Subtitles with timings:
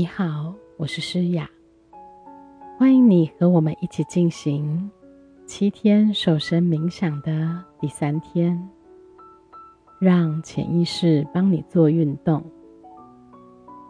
[0.00, 1.46] 你好，我是诗雅，
[2.78, 4.90] 欢迎你和我们一起进行
[5.44, 8.66] 七天瘦身冥想的第三天，
[9.98, 12.42] 让潜意识帮你做运动，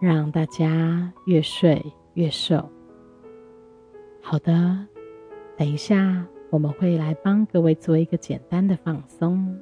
[0.01, 1.81] 让大家越睡
[2.15, 2.69] 越瘦。
[4.21, 4.85] 好的，
[5.57, 9.57] 等一下我们会来帮各位做一个简单的放松，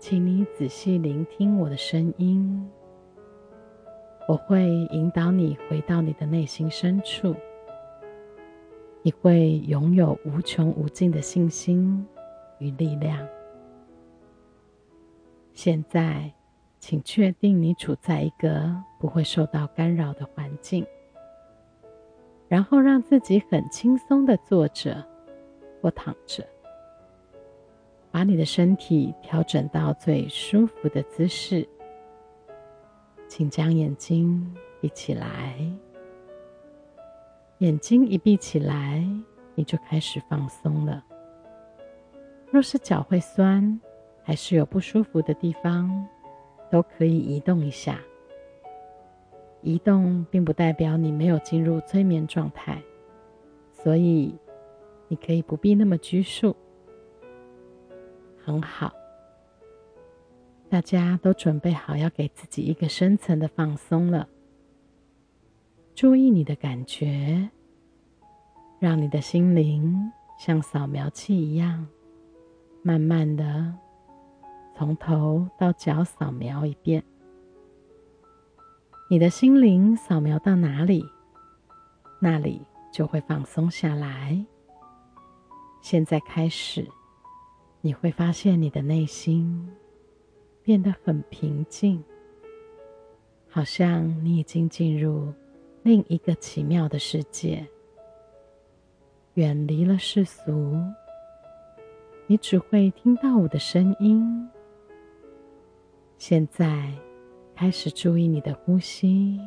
[0.00, 2.68] 请你仔细聆听我的声音。
[4.28, 7.34] 我会引导你回到你的内心深处，
[9.02, 12.06] 你会拥有无穷无尽的信心
[12.58, 13.26] 与力量。
[15.52, 16.32] 现在，
[16.78, 20.86] 请确定你处在一个不会受到干扰的环境，
[22.46, 25.04] 然后让自己很轻松的坐着
[25.82, 26.46] 或躺着，
[28.12, 31.68] 把你的身体调整到最舒服的姿势。
[33.30, 34.44] 请将眼睛
[34.80, 35.54] 闭起来。
[37.58, 39.06] 眼睛一闭起来，
[39.54, 41.04] 你就开始放松了。
[42.50, 43.80] 若是脚会酸，
[44.24, 46.08] 还是有不舒服的地方，
[46.72, 48.00] 都可以移动一下。
[49.62, 52.82] 移动并不代表你没有进入催眠状态，
[53.70, 54.34] 所以
[55.06, 56.56] 你可以不必那么拘束。
[58.44, 58.92] 很好。
[60.70, 64.28] 大家都准备好要给自己一个深层的放松了。
[65.96, 67.50] 注意你的感觉，
[68.78, 71.88] 让你的心灵像扫描器一样，
[72.84, 73.74] 慢慢的
[74.76, 77.02] 从头到脚扫描一遍。
[79.10, 81.04] 你的心灵扫描到哪里，
[82.20, 82.62] 那里
[82.92, 84.46] 就会放松下来。
[85.82, 86.86] 现在开始，
[87.80, 89.68] 你会发现你的内心。
[90.70, 92.00] 变得很平静，
[93.48, 95.34] 好像你已经进入
[95.82, 97.66] 另一个奇妙的世界，
[99.34, 100.80] 远离了世俗。
[102.28, 104.48] 你只会听到我的声音。
[106.18, 106.88] 现在
[107.56, 109.40] 开始注意你的呼吸，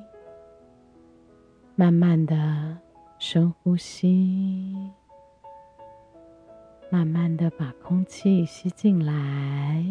[1.73, 2.77] 慢慢的
[3.17, 4.75] 深呼吸，
[6.89, 9.85] 慢慢的把空气吸进来。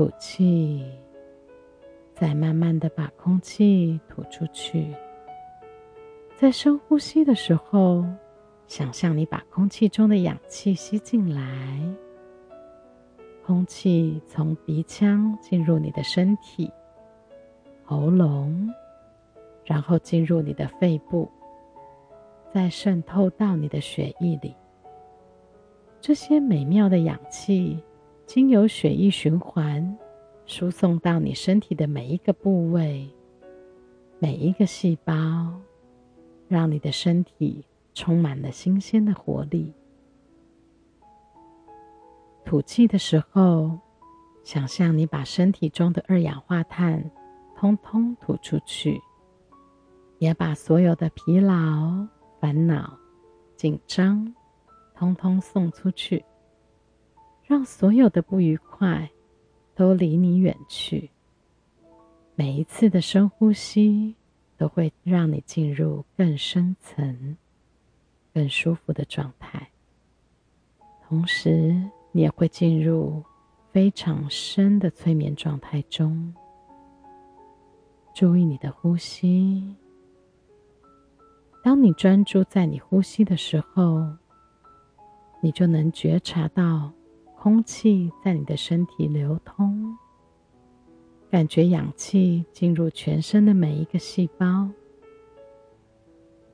[0.00, 0.82] 吐气，
[2.14, 4.94] 再慢慢的把空气吐出去。
[6.34, 8.02] 在深呼吸的时候，
[8.66, 11.78] 想象你把空气中的氧气吸进来，
[13.44, 16.72] 空气从鼻腔进入你的身体、
[17.84, 18.72] 喉咙，
[19.66, 21.30] 然后进入你的肺部，
[22.50, 24.56] 再渗透到你的血液里。
[26.00, 27.78] 这些美妙的氧气。
[28.32, 29.98] 经由血液循环，
[30.46, 33.12] 输送到你身体的每一个部位、
[34.20, 35.12] 每一个细胞，
[36.46, 39.74] 让你的身体充满了新鲜的活力。
[42.44, 43.76] 吐气的时候，
[44.44, 47.10] 想象你把身体中的二氧化碳
[47.56, 49.00] 通通吐出去，
[50.20, 52.06] 也把所有的疲劳、
[52.40, 52.96] 烦恼、
[53.56, 54.32] 紧张
[54.94, 56.24] 通通送出去。
[57.50, 59.10] 让所有的不愉快
[59.74, 61.10] 都离你远去。
[62.36, 64.14] 每一次的深呼吸
[64.56, 67.36] 都会让你进入更深层、
[68.32, 69.68] 更舒服的状态，
[71.02, 71.74] 同时
[72.12, 73.20] 你也会进入
[73.72, 76.32] 非常深的催眠状态中。
[78.14, 79.74] 注意你的呼吸。
[81.64, 84.06] 当你专注在你呼吸的时候，
[85.40, 86.92] 你就能觉察到。
[87.42, 89.96] 空气在你的身体流通，
[91.30, 94.68] 感觉氧气进入全身的每一个细胞，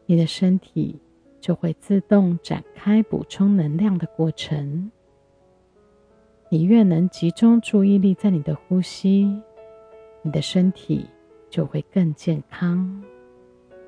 [0.06, 0.96] 你的身体
[1.40, 4.92] 就会自动展开补充能量的过程。
[6.50, 9.42] 你越能集中注意力在你的呼吸，
[10.22, 11.04] 你的身体
[11.50, 13.02] 就会更健康、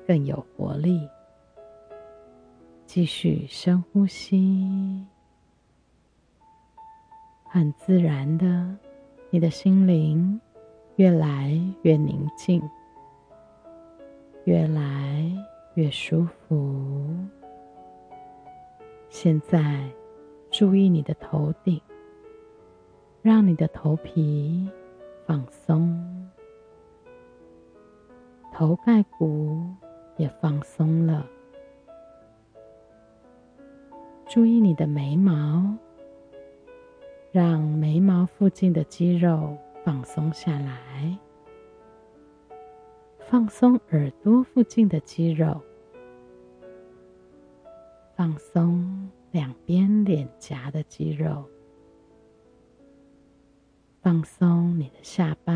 [0.05, 1.07] 更有活力。
[2.85, 4.67] 继续深呼吸。
[7.51, 8.77] 很自然的，
[9.31, 10.39] 你的心灵
[10.97, 12.61] 越来越宁静，
[14.43, 15.25] 越来
[15.73, 17.17] 越舒服。
[19.09, 19.83] 现在，
[20.51, 21.81] 注意你的头顶，
[23.23, 24.69] 让你的头皮
[25.25, 26.29] 放松，
[28.53, 29.65] 头盖骨
[30.17, 31.25] 也放松了。
[34.27, 35.75] 注意你的眉毛。
[37.31, 39.55] 让眉毛附近的肌肉
[39.85, 41.15] 放松下来，
[43.19, 45.61] 放松耳朵附近的肌肉，
[48.15, 51.47] 放松两边脸颊的肌肉，
[54.01, 55.53] 放松你的下巴，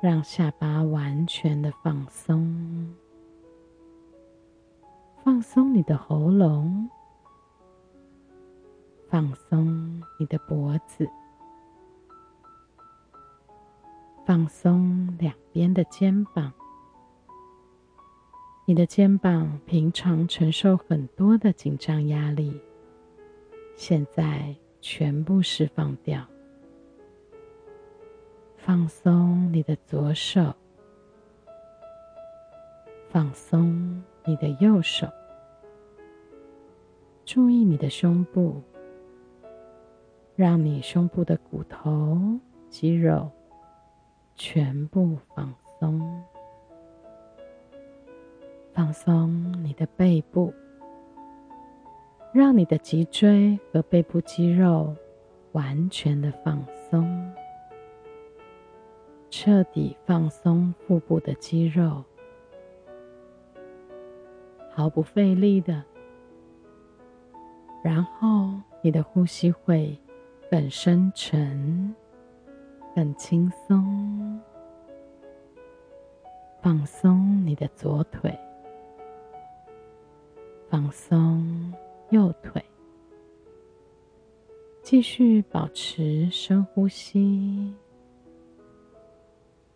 [0.00, 2.94] 让下巴完全的放松，
[5.24, 6.88] 放松你的喉咙，
[9.08, 11.08] 放松你的脖子。
[14.24, 16.52] 放松两边的肩膀，
[18.66, 22.60] 你的肩膀平常承受很多的紧张压力，
[23.76, 26.26] 现在全部释放掉。
[28.56, 30.52] 放松你的左手，
[33.08, 35.06] 放松你的右手，
[37.24, 38.60] 注意你的胸部，
[40.36, 42.38] 让你胸部的骨头、
[42.68, 43.28] 肌肉。
[44.38, 45.50] 全部放
[45.80, 46.22] 松，
[48.74, 50.52] 放松你的背部，
[52.34, 54.94] 让你的脊椎和背部肌肉
[55.52, 57.32] 完全的放松，
[59.30, 62.04] 彻底放松腹部的肌肉，
[64.70, 65.82] 毫不费力的，
[67.82, 69.98] 然后你的呼吸会
[70.50, 71.94] 更深沉。
[72.94, 74.40] 更轻松，
[76.62, 78.34] 放松你的左腿，
[80.70, 81.74] 放松
[82.08, 82.64] 右腿，
[84.82, 87.76] 继续保持深呼吸。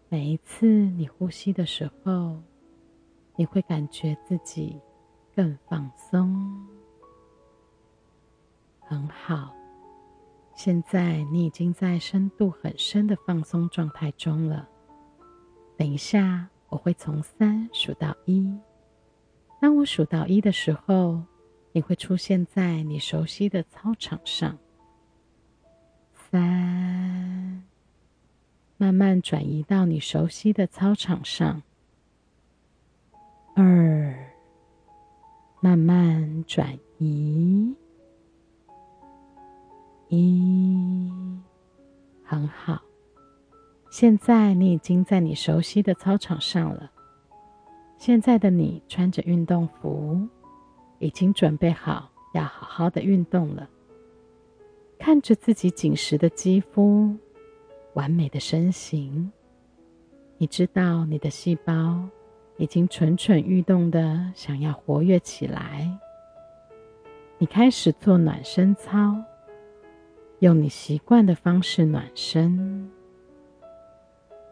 [0.08, 2.40] 每一次你呼吸的时候，
[3.36, 4.80] 你会感觉自己
[5.36, 6.66] 更放松，
[8.80, 9.59] 很好。
[10.62, 14.68] 现在你已经在深度很深的放松状态中了。
[15.74, 18.54] 等一下，我会从三数到一。
[19.58, 21.22] 当我数到一的时候，
[21.72, 24.58] 你会出现在你熟悉的操场上。
[26.12, 27.64] 三，
[28.76, 31.62] 慢慢转移到你熟悉的操场上。
[33.54, 34.14] 二，
[35.62, 37.74] 慢慢转移。
[40.10, 41.08] 一，
[42.24, 42.82] 很好。
[43.90, 46.90] 现在你已经在你熟悉的操场上了。
[47.96, 50.20] 现在的你穿着运动服，
[50.98, 53.70] 已经准备好要好好的运动了。
[54.98, 57.14] 看着自己紧实的肌肤，
[57.94, 59.30] 完美的身形，
[60.38, 62.02] 你知道你的细胞
[62.56, 65.88] 已经蠢蠢欲动的想要活跃起来。
[67.38, 69.14] 你开始做暖身操。
[70.40, 72.90] 用你习惯的方式暖身，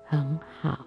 [0.04, 0.84] 很好。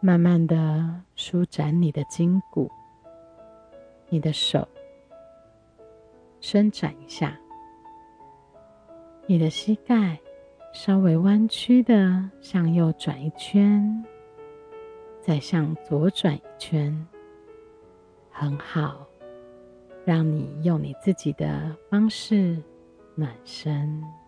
[0.00, 2.68] 慢慢的舒展你的筋骨，
[4.08, 4.66] 你的手
[6.40, 7.38] 伸展一下，
[9.26, 10.18] 你的膝盖
[10.72, 14.04] 稍微弯曲的向右转一圈，
[15.20, 17.06] 再向左转一圈，
[18.32, 19.06] 很好。
[20.02, 22.60] 让你用你自己的方式。
[23.14, 24.19] 暖身。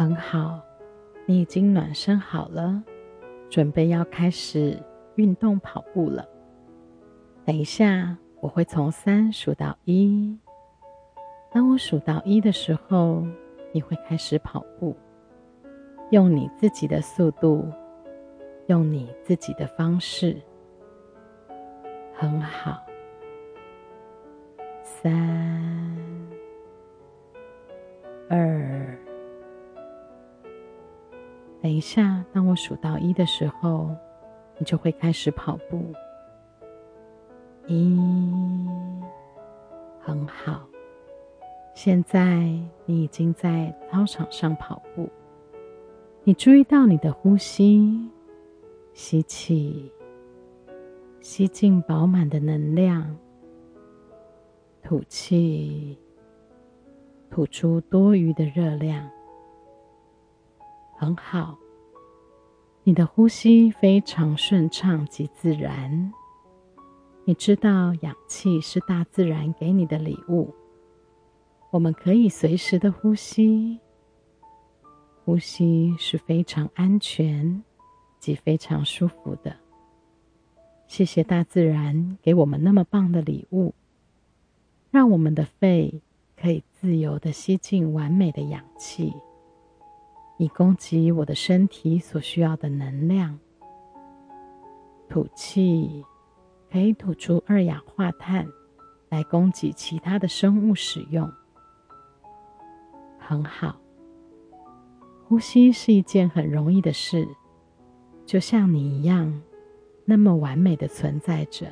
[0.00, 0.58] 很好，
[1.26, 2.82] 你已经暖身好了，
[3.50, 4.82] 准备要开始
[5.16, 6.26] 运动跑步了。
[7.44, 10.34] 等一下，我会从三数到一。
[11.52, 13.22] 当我数到一的时候，
[13.74, 14.96] 你会开始跑步，
[16.08, 17.70] 用你自己的速度，
[18.68, 20.34] 用你自己的方式。
[22.14, 22.82] 很好，
[24.82, 25.12] 三、
[28.30, 28.96] 二。
[31.62, 33.94] 等一下，当我数到一的时候，
[34.58, 35.92] 你就会开始跑步。
[37.66, 37.98] 一，
[40.00, 40.66] 很好。
[41.74, 42.38] 现在
[42.86, 45.08] 你已经在操场上跑步。
[46.24, 48.10] 你注意到你的呼吸，
[48.92, 49.92] 吸气，
[51.20, 53.16] 吸进饱满的能量，
[54.82, 55.98] 吐气，
[57.30, 59.08] 吐出多余的热量。
[61.00, 61.56] 很好，
[62.84, 66.12] 你的呼吸非常顺畅及自然。
[67.24, 70.54] 你知道氧气是大自然给你的礼物，
[71.70, 73.80] 我们可以随时的呼吸。
[75.24, 77.64] 呼吸是非常安全
[78.18, 79.56] 及非常舒服的。
[80.86, 83.72] 谢谢大自然给我们那么棒的礼物，
[84.90, 86.02] 让我们的肺
[86.36, 89.14] 可以自由的吸进完美的氧气。
[90.40, 93.38] 以供给我的身体所需要的能量。
[95.06, 96.02] 吐气
[96.72, 98.48] 可以吐出二氧化碳，
[99.10, 101.30] 来供给其他的生物使用。
[103.18, 103.78] 很好，
[105.28, 107.28] 呼吸是一件很容易的事，
[108.24, 109.42] 就像你一样，
[110.06, 111.66] 那么完美的存在着。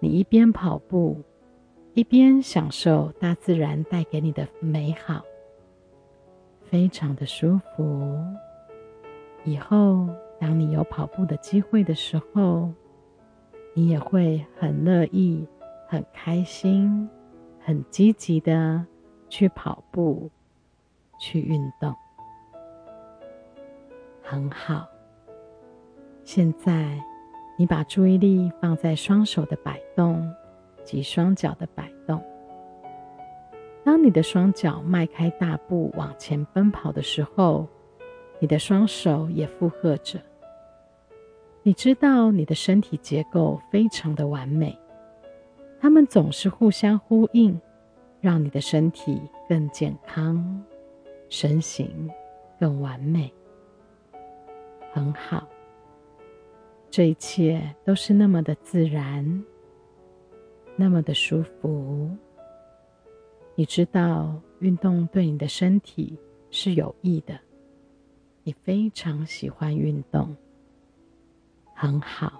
[0.00, 1.22] 你一边跑步，
[1.94, 5.22] 一边享受大自然带给你的美好。
[6.70, 8.18] 非常的舒服。
[9.44, 10.08] 以后，
[10.40, 12.72] 当你有跑步的机会的时候，
[13.74, 15.46] 你也会很乐意、
[15.88, 17.08] 很开心、
[17.60, 18.84] 很积极的
[19.28, 20.30] 去跑步、
[21.20, 21.94] 去运动。
[24.22, 24.86] 很好。
[26.24, 27.00] 现在，
[27.56, 30.28] 你把注意力放在双手的摆动
[30.82, 32.20] 及双脚的摆动。
[33.86, 37.68] 当你的双脚迈开大步往前奔跑的时候，
[38.40, 40.18] 你的双手也附和着。
[41.62, 44.76] 你知道你的身体结构非常的完美，
[45.78, 47.60] 它们总是互相呼应，
[48.20, 50.64] 让你的身体更健康，
[51.28, 52.10] 身形
[52.58, 53.32] 更完美。
[54.92, 55.46] 很好，
[56.90, 59.44] 这一切都是那么的自然，
[60.74, 62.10] 那么的舒服。
[63.58, 66.18] 你知道运动对你的身体
[66.50, 67.40] 是有益的，
[68.44, 70.36] 你非常喜欢运动，
[71.74, 72.38] 很好。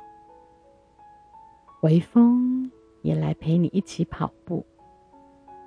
[1.81, 2.71] 微风
[3.01, 4.65] 也来陪你一起跑步，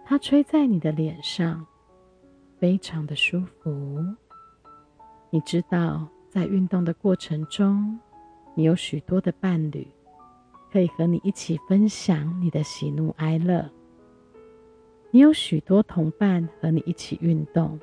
[0.05, 1.65] 它吹在你的脸上，
[2.59, 3.99] 非常的舒服。
[5.31, 7.99] 你知道在运动的过程中，
[8.53, 9.87] 你有许多的伴侣，
[10.71, 13.67] 可以和你一起分享你的喜怒哀乐。
[15.11, 17.79] 你有许多同伴和你一起运动，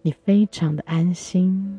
[0.00, 1.78] 你非常的安心，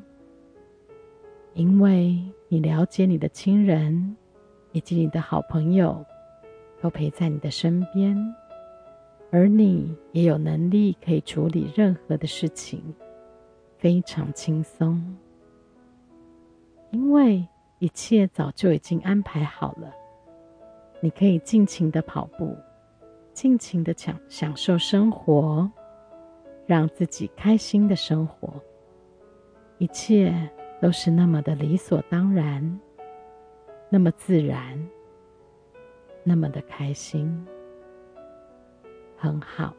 [1.56, 4.16] 因为你了解你的亲人
[4.74, 6.06] 以及你的好朋友
[6.80, 8.16] 都陪在你的身边，
[9.32, 12.80] 而你也有能力可以处理任何的事情，
[13.80, 15.18] 非常轻松，
[16.92, 17.44] 因为
[17.80, 19.92] 一切早就已经安排好了，
[21.00, 22.56] 你可以尽情的跑步。
[23.38, 25.72] 尽情的享享受生活，
[26.66, 28.52] 让自己开心的生活，
[29.78, 30.34] 一切
[30.82, 32.80] 都是那么的理所当然，
[33.92, 34.84] 那么自然，
[36.24, 37.46] 那么的开心，
[39.16, 39.72] 很好。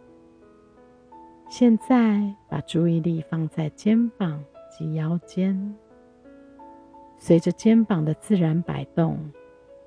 [1.50, 5.76] 现在把注意力放在肩膀及腰间，
[7.16, 9.18] 随着肩膀的自然摆动，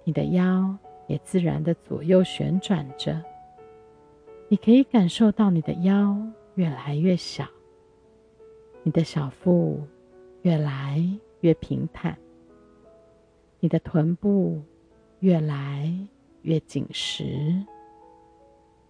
[0.03, 3.23] 你的腰也自然的左右旋转着。
[4.51, 6.13] 你可以感受到你的腰
[6.55, 7.47] 越来越小，
[8.83, 9.79] 你的小腹
[10.41, 11.01] 越来
[11.39, 12.17] 越平坦，
[13.61, 14.61] 你的臀部
[15.21, 15.89] 越来
[16.41, 17.63] 越紧实。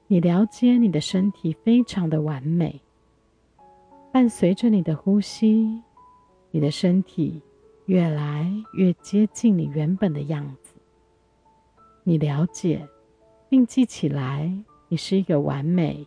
[0.08, 2.82] 你了解你的身体非常的完美，
[4.12, 5.80] 伴随着你的呼吸，
[6.50, 7.40] 你的身体
[7.86, 10.74] 越来越接近你原本的样子。
[12.04, 12.84] 你了解
[13.48, 14.52] 并记起来。
[14.92, 16.06] 你是一个完美、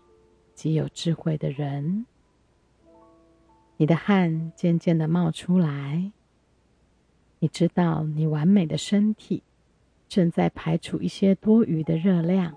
[0.54, 2.04] 极有智慧的人。
[3.78, 6.12] 你的汗渐渐的冒出来。
[7.38, 9.42] 你知道，你完美的身体
[10.06, 12.54] 正在排除一些多余的热量。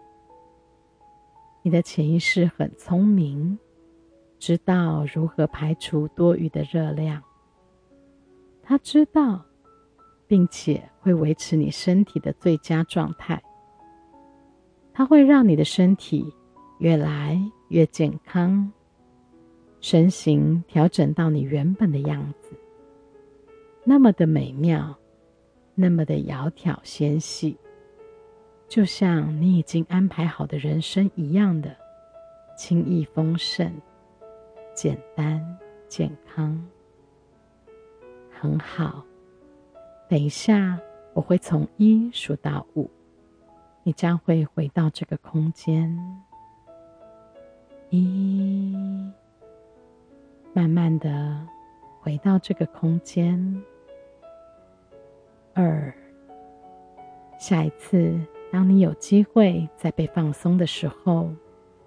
[1.61, 3.57] 你的潜意识很聪明，
[4.37, 7.23] 知道如何排除多余的热量。
[8.61, 9.45] 他知道，
[10.27, 13.41] 并且会维持你身体的最佳状态。
[14.97, 16.25] 它会让你的身体
[16.79, 18.73] 越来越健康，
[19.79, 22.49] 身形调整到你原本的样子，
[23.83, 24.97] 那么的美妙，
[25.75, 27.55] 那么的窈窕纤细，
[28.67, 31.77] 就像你已经安排好的人生一样的
[32.57, 33.71] 轻易丰盛、
[34.73, 35.39] 简单
[35.87, 36.59] 健康，
[38.31, 39.05] 很好。
[40.09, 40.79] 等一下，
[41.13, 42.89] 我会从一数到五，
[43.87, 45.97] 你将会回到这个空间。
[47.89, 48.75] 一。
[50.51, 51.47] 慢慢的
[52.01, 53.63] 回到这个空间。
[55.53, 55.93] 二，
[57.39, 58.19] 下一次
[58.51, 61.31] 当你有机会再被放松的时候，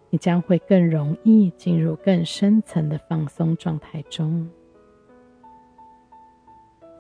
[0.09, 4.49] 你将会更容易进入更深层的放松状态中。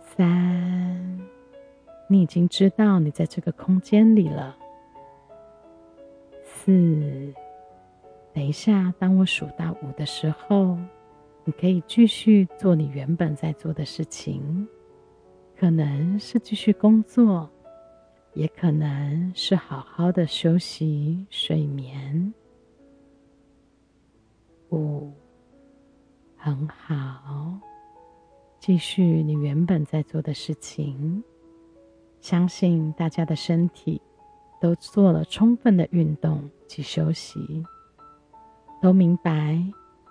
[0.02, 1.18] 三，
[2.06, 4.58] 你已经知道你在这个空间里了。
[6.64, 7.32] 四，
[8.32, 10.76] 等一下，当我数到五的时候。
[11.42, 14.68] 你可以继续做你原本在做的事情，
[15.56, 17.48] 可能是继续工作，
[18.34, 22.32] 也可能是好好的休息睡眠。
[24.70, 25.10] 五，
[26.36, 27.58] 很好，
[28.60, 31.24] 继续你原本在做的事情。
[32.20, 34.00] 相信大家的身体
[34.60, 37.64] 都做了充分的运动及休息，
[38.82, 39.60] 都明白。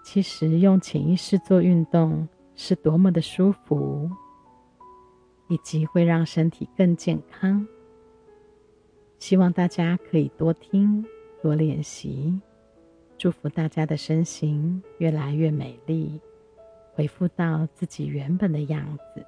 [0.04, 4.10] 其实用潜意识做运动是多么的舒服，
[5.48, 7.68] 以及会让身体更健康。
[9.20, 11.06] 希望大家可以多听、
[11.44, 12.42] 多练习。
[13.18, 16.20] 祝福大家的身形越来越美丽，
[16.96, 19.24] 恢复到自己原本的样子，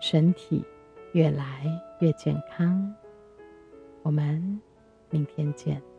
[0.00, 0.62] 身体
[1.12, 1.64] 越来
[2.00, 2.94] 越健康。
[4.02, 4.60] 我们
[5.10, 5.97] 明天见。